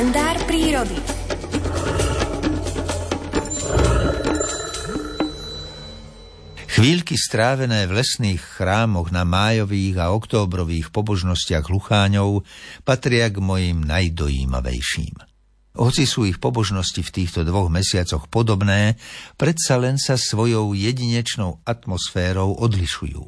kalendár 0.00 0.40
prírody. 0.48 0.96
Chvíľky 6.72 7.20
strávené 7.20 7.84
v 7.84 8.00
lesných 8.00 8.40
chrámoch 8.40 9.12
na 9.12 9.28
májových 9.28 10.00
a 10.00 10.16
októbrových 10.16 10.88
pobožnostiach 10.88 11.68
lucháňov 11.68 12.48
patria 12.80 13.28
k 13.28 13.44
mojim 13.44 13.84
najdojímavejším. 13.84 15.20
Hoci 15.76 16.08
sú 16.08 16.24
ich 16.24 16.40
pobožnosti 16.40 17.04
v 17.04 17.14
týchto 17.20 17.44
dvoch 17.44 17.68
mesiacoch 17.68 18.24
podobné, 18.32 18.96
predsa 19.36 19.76
len 19.76 20.00
sa 20.00 20.16
svojou 20.16 20.72
jedinečnou 20.72 21.60
atmosférou 21.68 22.56
odlišujú. 22.56 23.20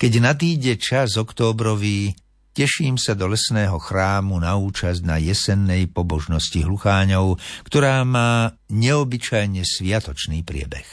Keď 0.00 0.12
nadíde 0.16 0.80
čas 0.80 1.20
októbrový, 1.20 2.16
Teším 2.54 3.02
sa 3.02 3.18
do 3.18 3.26
lesného 3.26 3.82
chrámu 3.82 4.38
na 4.38 4.54
účasť 4.54 5.02
na 5.02 5.18
jesennej 5.18 5.90
pobožnosti 5.90 6.62
hlucháňov, 6.62 7.34
ktorá 7.66 8.06
má 8.06 8.54
neobyčajne 8.70 9.66
sviatočný 9.66 10.46
priebeh. 10.46 10.86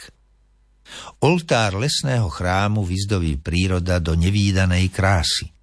Oltár 1.22 1.78
lesného 1.78 2.34
chrámu 2.34 2.82
vyzdoví 2.82 3.38
príroda 3.38 4.02
do 4.02 4.18
nevýdanej 4.18 4.90
krásy. 4.90 5.54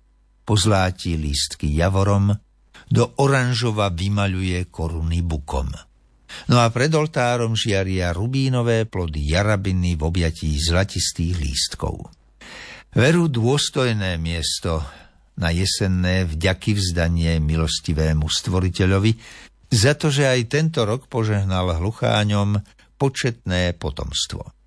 Pozlátí 0.46 1.18
lístky 1.18 1.66
javorom, 1.74 2.30
do 2.86 3.04
oranžova 3.18 3.90
vymaľuje 3.90 4.70
koruny 4.70 5.20
bukom. 5.26 5.68
No 6.46 6.62
a 6.62 6.70
pred 6.70 6.94
oltárom 6.94 7.58
žiaria 7.58 8.14
rubínové 8.14 8.86
plody 8.86 9.34
jarabiny 9.34 9.98
v 9.98 10.02
objatí 10.06 10.54
zlatistých 10.62 11.34
lístkov. 11.42 12.06
Veru 12.94 13.26
dôstojné 13.28 14.16
miesto, 14.16 14.80
na 15.38 15.54
jesenné 15.54 16.26
vďaky 16.26 16.74
vzdanie 16.74 17.38
milostivému 17.38 18.26
stvoriteľovi 18.26 19.12
za 19.70 19.94
to, 19.94 20.10
že 20.10 20.26
aj 20.26 20.50
tento 20.50 20.82
rok 20.82 21.06
požehnal 21.06 21.78
hlucháňom 21.78 22.58
početné 22.98 23.78
potomstvo. 23.78 24.58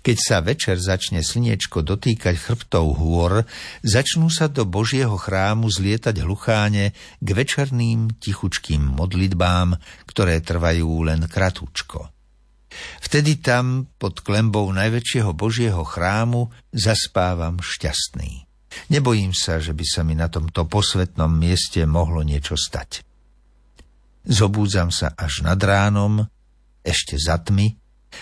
Keď 0.00 0.16
sa 0.18 0.42
večer 0.42 0.76
začne 0.80 1.22
slniečko 1.22 1.86
dotýkať 1.86 2.34
chrbtov 2.36 3.00
hôr, 3.00 3.46
začnú 3.84 4.32
sa 4.32 4.50
do 4.50 4.66
Božieho 4.66 5.14
chrámu 5.14 5.70
zlietať 5.70 6.26
hlucháne 6.26 6.96
k 6.96 7.28
večerným 7.28 8.18
tichučkým 8.18 8.82
modlitbám, 8.82 9.78
ktoré 10.10 10.42
trvajú 10.42 11.06
len 11.06 11.24
kratúčko. 11.30 12.10
Vtedy 13.02 13.42
tam, 13.42 13.90
pod 13.98 14.22
klembou 14.22 14.70
najväčšieho 14.70 15.34
Božieho 15.34 15.82
chrámu, 15.82 16.50
zaspávam 16.70 17.58
šťastný. 17.58 18.49
Nebojím 18.90 19.34
sa, 19.34 19.58
že 19.58 19.74
by 19.74 19.84
sa 19.86 20.00
mi 20.06 20.14
na 20.14 20.30
tomto 20.30 20.66
posvetnom 20.66 21.30
mieste 21.30 21.82
mohlo 21.86 22.22
niečo 22.22 22.54
stať. 22.54 23.02
Zobúdzam 24.26 24.92
sa 24.92 25.16
až 25.16 25.42
nad 25.42 25.58
ránom, 25.58 26.28
ešte 26.84 27.16
za 27.16 27.40
tmy, 27.40 27.76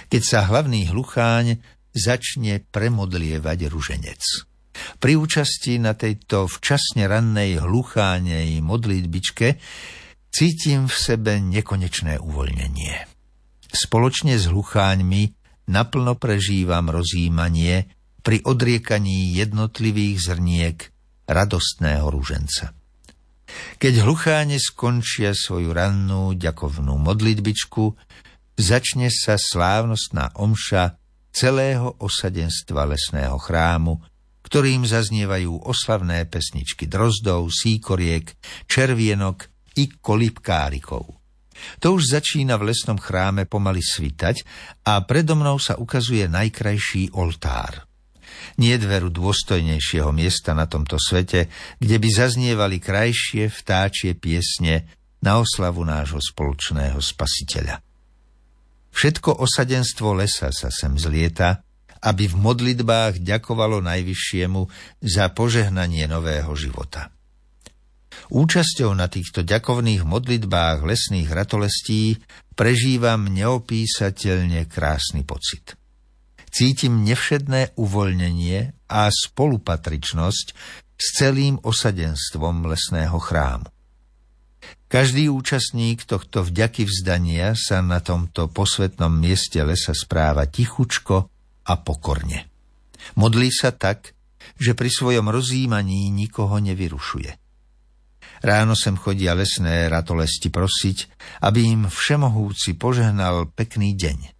keď 0.09 0.23
sa 0.23 0.39
hlavný 0.47 0.89
hlucháň 0.89 1.59
začne 1.93 2.63
premodlievať 2.71 3.59
ruženec. 3.67 4.23
Pri 5.03 5.19
účasti 5.19 5.83
na 5.83 5.99
tejto 5.99 6.47
včasne 6.47 7.11
rannej 7.11 7.59
hluchánej 7.59 8.63
modlitbičke 8.63 9.59
cítim 10.31 10.87
v 10.87 10.95
sebe 10.95 11.43
nekonečné 11.43 12.23
uvoľnenie. 12.23 12.95
Spoločne 13.69 14.39
s 14.39 14.47
hlucháňmi 14.47 15.23
naplno 15.69 16.15
prežívam 16.15 16.89
rozjímanie 16.89 17.98
pri 18.29 18.45
odriekaní 18.45 19.41
jednotlivých 19.41 20.21
zrniek 20.21 20.77
radostného 21.25 22.13
rúženca. 22.13 22.77
Keď 23.81 24.05
hlucháne 24.05 24.61
skončia 24.61 25.33
svoju 25.33 25.73
rannú 25.73 26.37
ďakovnú 26.37 26.93
modlitbičku, 27.01 27.97
začne 28.53 29.09
sa 29.09 29.41
slávnostná 29.41 30.37
omša 30.37 31.01
celého 31.33 31.97
osadenstva 32.05 32.85
lesného 32.93 33.41
chrámu, 33.41 33.97
ktorým 34.45 34.85
zaznievajú 34.85 35.65
oslavné 35.65 36.29
pesničky 36.29 36.85
drozdov, 36.85 37.49
síkoriek, 37.49 38.29
červienok 38.69 39.49
i 39.81 39.89
kolipkárikov. 39.89 41.17
To 41.81 41.97
už 41.97 42.21
začína 42.21 42.61
v 42.61 42.77
lesnom 42.77 43.01
chráme 43.01 43.49
pomaly 43.49 43.81
svitať 43.81 44.45
a 44.85 45.01
predo 45.09 45.33
mnou 45.33 45.57
sa 45.57 45.81
ukazuje 45.81 46.29
najkrajší 46.29 47.17
oltár. 47.17 47.88
Nie 48.59 48.75
dveru 48.75 49.15
dôstojnejšieho 49.15 50.11
miesta 50.11 50.51
na 50.51 50.67
tomto 50.67 50.99
svete, 50.99 51.47
kde 51.79 51.97
by 52.03 52.09
zaznievali 52.11 52.83
krajšie 52.83 53.47
vtáčie 53.55 54.19
piesne 54.19 54.91
na 55.23 55.39
oslavu 55.39 55.87
nášho 55.87 56.19
spoločného 56.19 56.99
spasiteľa. 56.99 57.79
Všetko 58.91 59.39
osadenstvo 59.39 60.11
lesa 60.19 60.51
sa 60.51 60.75
sem 60.75 60.99
zlieta, 60.99 61.63
aby 62.03 62.27
v 62.27 62.35
modlitbách 62.35 63.23
ďakovalo 63.23 63.79
Najvyššiemu 63.79 64.63
za 65.07 65.31
požehnanie 65.31 66.11
nového 66.11 66.51
života. 66.59 67.15
Účasťou 68.35 68.91
na 68.99 69.07
týchto 69.07 69.47
ďakovných 69.47 70.03
modlitbách 70.03 70.83
lesných 70.83 71.31
ratolestí 71.31 72.19
prežívam 72.59 73.31
neopísateľne 73.31 74.67
krásny 74.67 75.23
pocit 75.23 75.79
cítim 76.51 77.05
nevšedné 77.05 77.79
uvoľnenie 77.79 78.89
a 78.89 79.09
spolupatričnosť 79.13 80.47
s 80.99 81.07
celým 81.15 81.63
osadenstvom 81.63 82.67
lesného 82.67 83.19
chrámu. 83.21 83.69
Každý 84.89 85.29
účastník 85.29 86.09
tohto 86.09 86.41
vďaky 86.41 86.89
vzdania 86.89 87.53
sa 87.53 87.85
na 87.85 88.01
tomto 88.01 88.49
posvetnom 88.49 89.13
mieste 89.13 89.61
lesa 89.61 89.93
správa 89.93 90.49
tichučko 90.49 91.29
a 91.69 91.73
pokorne. 91.77 92.49
Modlí 93.21 93.53
sa 93.53 93.77
tak, 93.77 94.17
že 94.57 94.73
pri 94.73 94.89
svojom 94.89 95.29
rozjímaní 95.29 96.09
nikoho 96.09 96.57
nevyrušuje. 96.57 97.31
Ráno 98.41 98.73
sem 98.79 98.97
chodia 98.97 99.37
lesné 99.37 99.93
ratolesti 99.93 100.49
prosiť, 100.49 100.99
aby 101.45 101.69
im 101.69 101.83
všemohúci 101.91 102.79
požehnal 102.79 103.51
pekný 103.53 103.93
deň. 103.93 104.38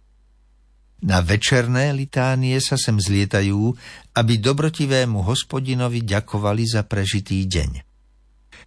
Na 0.99 1.23
večerné 1.23 1.95
litánie 1.95 2.59
sa 2.59 2.75
sem 2.75 2.99
zlietajú, 2.99 3.71
aby 4.19 4.33
dobrotivému 4.35 5.23
hospodinovi 5.23 6.03
ďakovali 6.03 6.63
za 6.67 6.83
prežitý 6.83 7.47
deň. 7.47 7.87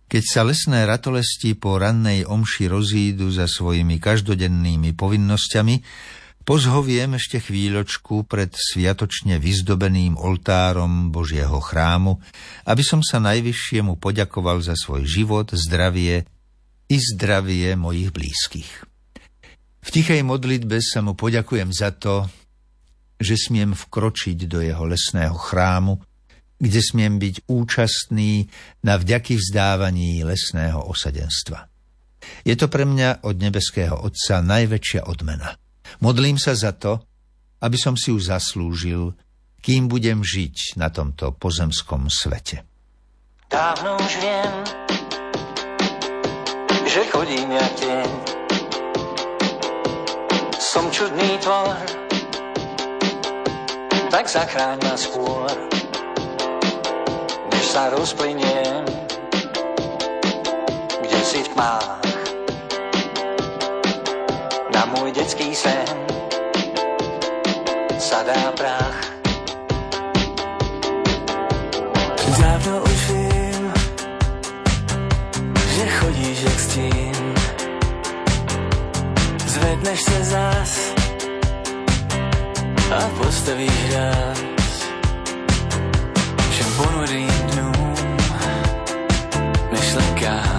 Keď 0.09 0.25
sa 0.25 0.45
lesné 0.45 0.85
ratolesti 0.89 1.57
po 1.57 1.77
rannej 1.77 2.25
omši 2.25 2.69
rozídu 2.69 3.33
za 3.33 3.49
svojimi 3.49 4.01
každodennými 4.01 4.97
povinnosťami, 4.97 5.75
pozhoviem 6.45 7.17
ešte 7.17 7.41
chvíľočku 7.41 8.29
pred 8.29 8.53
sviatočne 8.53 9.37
vyzdobeným 9.37 10.17
oltárom 10.17 11.13
Božieho 11.13 11.61
chrámu, 11.61 12.21
aby 12.69 12.85
som 12.85 13.01
sa 13.01 13.21
najvyššiemu 13.25 13.97
poďakoval 14.01 14.61
za 14.61 14.77
svoj 14.77 15.05
život, 15.05 15.53
zdravie 15.53 16.25
i 16.89 16.97
zdravie 16.97 17.73
mojich 17.77 18.13
blízkych. 18.13 18.92
V 19.83 19.89
tichej 19.91 20.23
modlitbe 20.23 20.79
sa 20.79 21.03
mu 21.03 21.19
poďakujem 21.19 21.75
za 21.75 21.91
to, 21.91 22.31
že 23.19 23.35
smiem 23.35 23.75
vkročiť 23.75 24.39
do 24.47 24.63
jeho 24.63 24.87
lesného 24.87 25.35
chrámu, 25.35 25.99
kde 26.63 26.79
smiem 26.79 27.19
byť 27.19 27.51
účastný 27.51 28.47
na 28.87 28.95
vďaky 28.95 29.35
vzdávaní 29.35 30.23
lesného 30.23 30.79
osadenstva. 30.87 31.67
Je 32.47 32.55
to 32.55 32.71
pre 32.71 32.87
mňa 32.87 33.27
od 33.27 33.35
nebeského 33.43 33.99
Otca 33.99 34.39
najväčšia 34.47 35.11
odmena. 35.11 35.59
Modlím 35.99 36.39
sa 36.39 36.55
za 36.55 36.71
to, 36.71 37.03
aby 37.59 37.75
som 37.75 37.99
si 37.99 38.15
ju 38.15 38.19
zaslúžil, 38.23 39.19
kým 39.63 39.91
budem 39.91 40.23
žiť 40.23 40.79
na 40.79 40.91
tomto 40.91 41.35
pozemskom 41.35 42.07
svete. 42.07 42.63
Dávno 43.51 43.99
už 43.99 44.13
viem, 44.23 44.53
že 46.87 47.03
chodím 47.11 47.51
ja 47.51 47.67
tieň 47.79 48.43
som 50.73 50.89
čudný 50.89 51.37
tvor, 51.37 51.77
tak 54.09 54.25
zachráň 54.25 54.81
ma 54.81 54.97
skôr, 54.97 55.53
než 57.53 57.65
sa 57.69 57.93
rozplyniem, 57.93 58.81
kde 61.05 61.21
si 61.29 61.45
v 61.45 61.49
tmách. 61.53 62.09
Na 64.73 64.89
môj 64.89 65.13
detský 65.13 65.53
sen 65.53 65.93
sa 68.01 68.25
dá 68.25 68.49
prach. 68.57 69.13
Dávno 72.41 72.81
už 72.81 73.01
viem, 73.13 73.22
zvedneš 79.63 80.01
sa 80.03 80.21
zás 80.27 80.73
a 82.91 83.01
postavíš 83.15 83.79
ráz 83.95 84.75
všem 86.51 86.71
ponurým 86.77 87.31
dnům 87.55 87.95
myšlenkám 89.71 90.52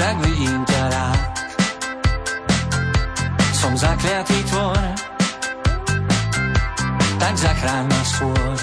však 0.00 0.16
vidím 0.24 0.64
ťa 0.64 0.82
rád. 0.96 1.20
Som 3.52 3.76
zakliatý 3.76 4.40
tvor, 4.48 4.80
tak 7.20 7.34
zachráň 7.36 7.84
ma 7.84 8.02
skôr, 8.08 8.56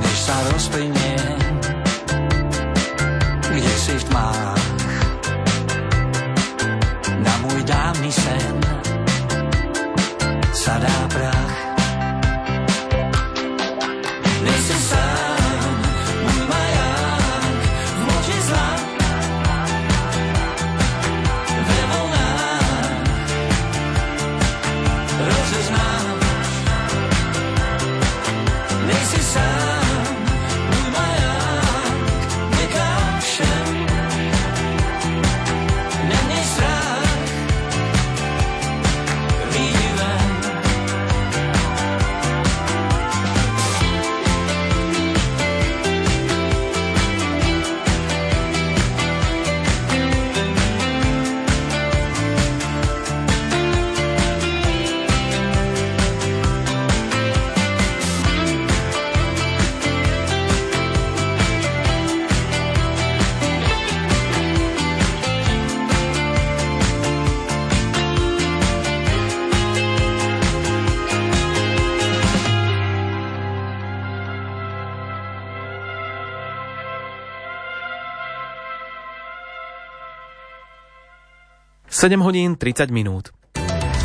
než 0.00 0.16
sa 0.16 0.36
rozplynie, 0.48 1.16
kde 3.52 3.74
si 3.76 3.92
v 4.00 4.04
tmách. 4.08 4.53
7 82.04 82.20
hodín 82.20 82.56
30 82.56 82.90
minút. 82.90 83.32